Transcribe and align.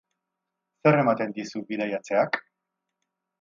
Zer 0.87 0.97
ematen 1.01 1.35
dizu 1.35 1.61
bidaiatzeak? 1.69 2.41